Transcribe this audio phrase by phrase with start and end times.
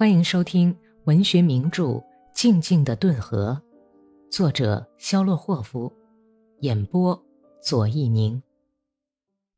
[0.00, 0.74] 欢迎收听
[1.04, 1.84] 文学名著
[2.32, 3.60] 《静静的顿河》，
[4.34, 5.92] 作者肖洛霍夫，
[6.60, 7.22] 演播
[7.62, 8.42] 左一宁。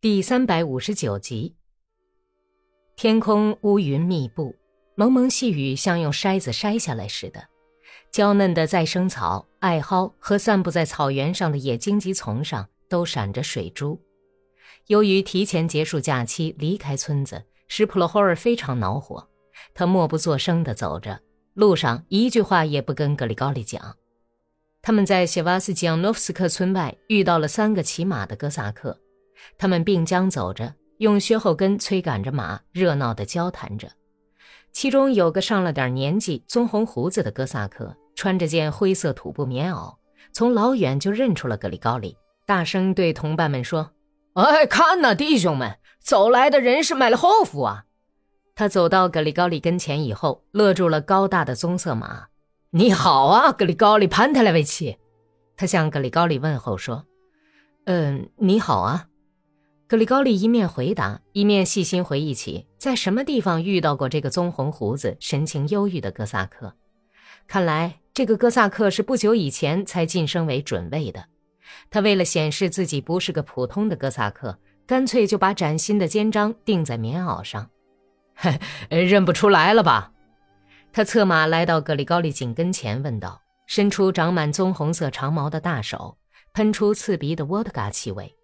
[0.01, 1.55] 第三百五十九集。
[2.97, 4.53] 天空乌云密布，
[4.97, 7.45] 蒙蒙细雨像用筛子筛下来似的。
[8.11, 13.97] 娇嫩的再生草、艾蒿和散布在草原上的野荆棘丛上都闪着水珠。
[14.89, 19.29] 由于提前结束假期，离开村子，使普罗霍尔非常恼火。
[19.75, 21.21] 他默不作声地走着，
[21.55, 23.97] 路上一句话也不跟格里高利讲。
[24.81, 28.99] 他们在谢瓦斯基扬诺夫斯克村外遇到了三个骑马的哥萨克，
[29.57, 33.89] 他们并肩走着，用靴后跟催赶着马，热闹地交谈着。
[34.73, 39.95] 其中有个上了点年纪、棕红胡子的哥萨克，穿着件灰色土布棉袄，
[40.33, 42.17] 从老远就认出了格里高利，
[42.47, 43.93] 大声对同伴们说
[44.35, 47.85] ：“哎，看呐，弟兄们，走来的人是麦勒霍夫啊！”
[48.55, 52.27] 他走到格里高利跟前以后，勒住了高大的棕色马。
[52.71, 54.97] “你好啊，格里高利潘特莱维奇。”
[55.57, 57.07] 他向格里高利问候说。
[57.87, 59.07] “嗯，你好啊。”
[59.89, 66.75] 格里高利一面回答，一面细心回忆起在什么地方遇到过这个棕红胡子、神情忧郁的哥萨克。
[67.47, 71.27] 看来这个哥萨克是不久以前才晋升为准尉的。
[71.91, 77.69] 他为了显示自己不是个普通的哥萨克，干脆就把崭新的肩章钉在棉袄上。
[78.89, 80.13] 认不出来了吧？
[80.93, 86.19] 他策马来到格里高利颈跟前，问道，伸出长满棕红色长毛的大手，
[86.53, 88.35] 喷出刺鼻的沃特嘎气味。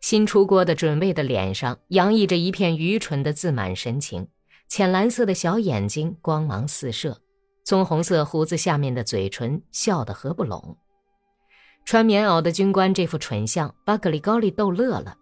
[0.00, 4.28] 新出锅的准尉的脸上洋溢着一片愚蠢的自满神情，
[4.68, 7.20] 浅蓝色的小眼睛光芒四射，
[7.64, 10.76] 棕红色胡子下面的嘴唇笑得合不拢。
[11.84, 15.16] 穿棉袄的军官这副蠢相把格里高利逗乐了，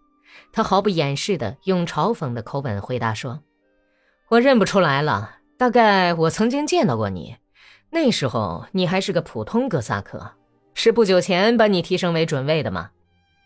[0.51, 3.41] 他毫不掩饰地用嘲讽的口吻回答说。
[4.33, 7.35] 我认不出来了，大概我曾经见到过你，
[7.91, 10.31] 那时候你还是个普通哥萨克，
[10.73, 12.89] 是不久前把你提升为准尉的吗？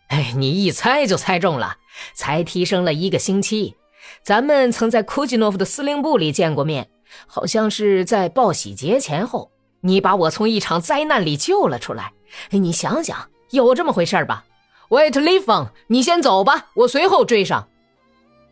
[0.08, 1.76] 哎，你一猜就猜中了，
[2.14, 3.76] 才提升了一个星期。
[4.22, 6.88] 咱们曾在库吉诺夫的司令部里见过面，
[7.26, 9.50] 好像是在报喜节前后。
[9.82, 12.14] 你把我从一场灾难里救了出来，
[12.48, 14.42] 你想想，有这么回事吧？
[14.88, 17.68] 喂，特利冯，你先走吧，我随后追上。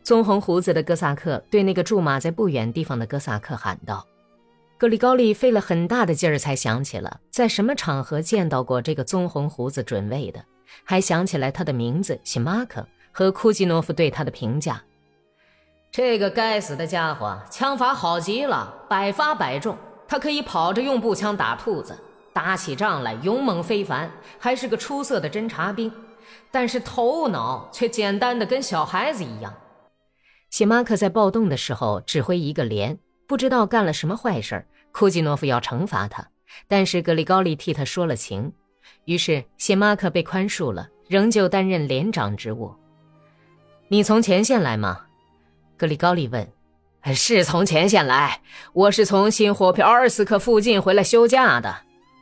[0.07, 4.07] 棕红胡子的哥萨克对那个驻马在不远地方的哥萨克喊道
[4.79, 10.41] ：“格里高利费了很大的劲儿才想起了在什么场合见到过这个棕红胡子准尉的，
[10.85, 14.81] 还想起来他的名字西马克和库季诺夫对他的评价。
[15.91, 19.77] 这个该死的家伙枪法好极了，百发百中。
[20.07, 21.99] 他可以跑着用步枪打兔子，
[22.33, 25.93] 打起仗来勇猛非凡，还是个出色的侦察兵。
[26.53, 29.53] 但是头脑却简单的跟小孩子一样。”
[30.51, 36.29] 谢马克在暴动的时候指挥一个连，不知道干了什么坏事库季诺夫要惩罚他，
[36.69, 38.53] 但是格里高利替他说了情，
[39.05, 42.75] 于是谢马克被宽恕了，仍旧担任连长职务。
[43.89, 45.03] 你从前线来吗？
[45.77, 46.49] 格里高利问。
[47.15, 48.41] 是从前线来，
[48.73, 51.73] 我是从新火票尔斯克附近回来休假的。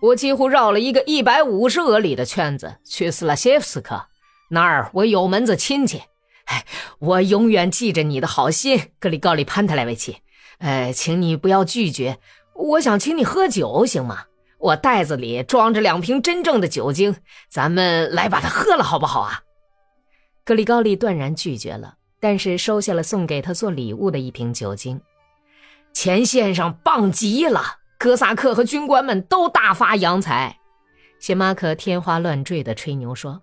[0.03, 4.09] 我几乎绕了一个一百五十俄里的圈子，去斯拉谢夫斯克，
[4.51, 6.03] 那儿我有门子亲戚。
[6.47, 6.65] 哎，
[6.99, 10.19] 我永远记着你的好心，格里高利潘特莱维奇。
[10.59, 12.19] 呃，请你不要拒绝，
[12.55, 14.27] 我想请你喝酒，行吗？
[14.59, 17.17] 我袋子里装着两瓶真正的酒精，
[17.51, 19.43] 咱们来把它喝了，好不好啊？
[20.45, 25.01] 格里高利断然拒绝了，但是收下了送给他做礼物的一瓶酒精。
[25.93, 30.59] 前线上棒极了，哥萨克和军官们都大发洋财。
[31.19, 33.43] 谢马克天花乱坠地吹牛说：“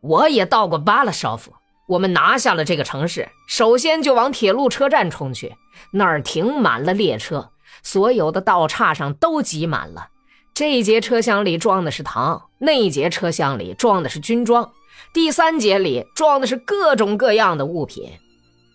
[0.00, 1.52] 我也到过巴拉绍夫。”
[1.88, 5.56] 我们拿下了这个城市，首先就往铁路车站冲去，
[5.92, 7.50] 那儿停满了列车，
[7.82, 10.08] 所有的道岔上都挤满了。
[10.52, 14.70] 这一节车厢里装的是糖，那一节车厢里装的是军装，
[15.14, 18.12] 第三节里装的是各种各样的物品。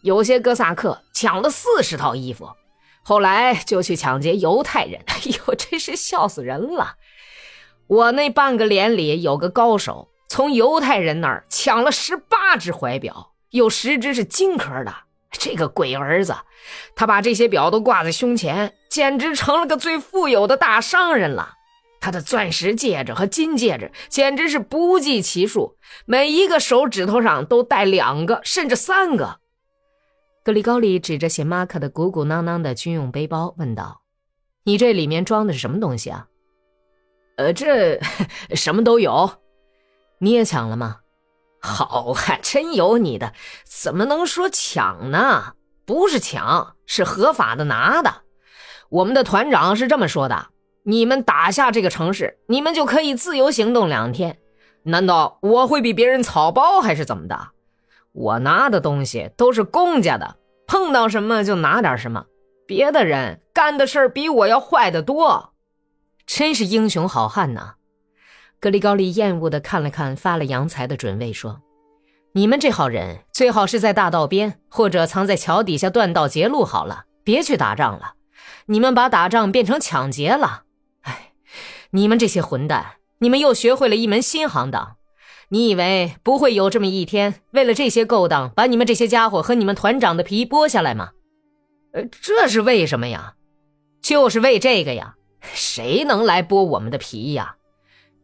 [0.02, 2.50] 有些哥萨克抢了四十套衣服，
[3.04, 5.00] 后来就去抢劫犹太人。
[5.06, 6.96] 哎呦，真是笑死人了！
[7.86, 10.10] 我那半个连里有个高手。
[10.34, 14.92] 从犹太人那儿抢了十八只怀表，有十只是金壳的。
[15.30, 16.36] 这个鬼儿子，
[16.96, 21.54] 他把这些表都挂在胸前，简直成了个最富有的大商人了。
[22.02, 25.78] 他的钻石戒指和金戒指简直是不计其数，
[26.08, 29.38] 每一个手指头上都戴两个，甚至三个。
[30.44, 34.02] 格里高利指着写马克的鼓鼓囊囊的军用背包问道
[34.66, 36.26] ：“你这里面装的是什么东西啊
[37.38, 38.00] ？”“呃，这
[38.56, 39.32] 什么都有。”
[40.24, 41.00] 你也抢了吗？
[41.60, 43.34] 好，还真有你的！
[43.66, 45.56] 怎么能说抢呢？
[45.86, 48.22] 不是抢，是合法的拿的。
[48.88, 50.48] 我们的团长是这么说的：
[50.84, 54.38] 你们打下这个城市，你们就可以自由行动两天。
[54.84, 57.50] 难道我会比别人草包还是怎么的？
[58.14, 62.28] 我拿的东西都是公家的，碰到什么就拿点什么。
[62.66, 65.52] 别的人干的事儿比我要坏得多，
[66.26, 67.74] 真是英雄好汉呐！
[68.64, 71.62] 格里高利厌恶地看了看发了洋财的准尉，说
[72.32, 78.14] ：“你们这号人最好是在大道边或者藏在桥底下断道截路好了，别去打仗了。
[78.68, 80.64] 你们把打仗变成抢劫了。
[81.02, 81.34] 哎，
[81.90, 82.86] 你们这些混蛋，
[83.18, 84.96] 你们又学会了一门新行当。”
[85.52, 91.10] 你以为不会有这么一天，为了这些勾当，把你们这些家伙和你们团长的皮剥下来吗？
[91.92, 93.34] 呃，这是为什么呀？
[94.02, 95.16] 就是为这个呀！
[95.54, 97.58] 谁能来剥我们的皮呀？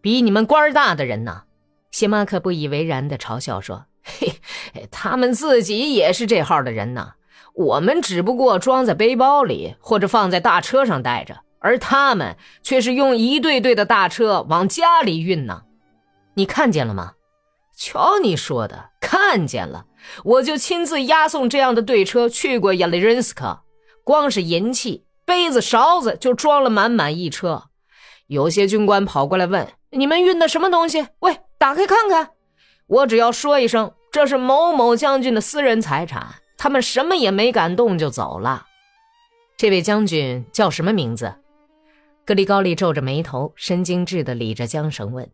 [0.02, 1.44] 比你们官大的人呢？
[1.92, 4.34] 谢马克不以为然地嘲笑说：“嘿，
[4.92, 7.14] 他们自己也是这号的人呢。
[7.56, 15.64] 我们只不过装在背包里或者放在大车上带着，而他们却是用一队队的大车往家里运呢。
[16.36, 17.14] 你看见了吗？”
[17.76, 19.86] 瞧你说的，看见了，
[20.26, 23.62] 我就亲自押送这样的队车去过亚利仁斯克，
[24.04, 27.70] 光是银器、杯子、勺子就装了满满一车。
[28.28, 32.32] 有些军官跑过来问：“你们运的什么东西？”喂，打开看看。
[32.88, 38.66] 我只要说一声：“这是某某将军的私人财产。”他们什么也没敢动就走了。
[39.58, 41.34] 这位将军叫什么名字？
[42.26, 45.32] 格里高利皱着眉头，神经质地理着缰绳问。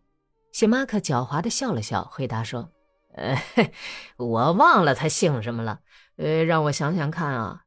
[0.52, 2.70] 谢马克狡猾地笑了笑，回答说
[3.16, 3.36] ：“呃，
[4.16, 5.80] 我忘了他姓什么了。
[6.16, 7.60] 呃，让我想想看啊，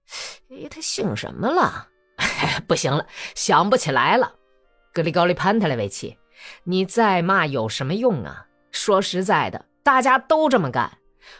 [0.50, 1.88] 哎，他姓什么了？
[2.68, 3.06] 不行了，
[3.36, 4.34] 想不起来了。”
[4.94, 6.18] 格里高利潘特莱维奇，
[6.64, 8.46] 你再骂有什么用啊？
[8.72, 10.98] 说实在的，大家都这么干。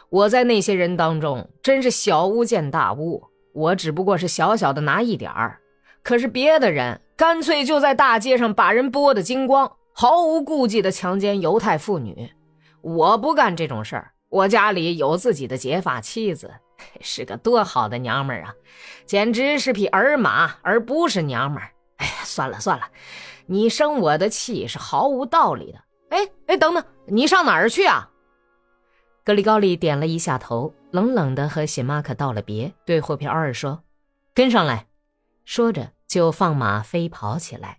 [0.10, 3.24] 我在那些人当中真是小巫见大巫，
[3.54, 5.60] 我只不过是小小的拿一点儿，
[6.04, 9.72] 可是别的人干脆就在大街上把人剥得精光。
[9.92, 12.32] 毫无顾忌地强奸犹太妇女，
[12.82, 14.12] 我不干这种事儿。
[14.30, 16.54] 我家里有自己的结发妻子，
[17.02, 18.54] 是个多好的娘们儿啊，
[19.06, 21.72] 简直是匹儿马，而不是娘们儿。
[21.98, 22.88] 哎呀，算了算了，
[23.52, 25.80] 你生我的气是毫无道理的。
[26.10, 28.08] 哎哎，等等，你上哪儿去啊？
[29.26, 33.84] 格里高利点了一下头，冷冷的和谢马克道了别，对霍皮奥尔说
[34.36, 34.86] ：“跟上来。”
[35.46, 37.79] 说着就放马飞跑起来。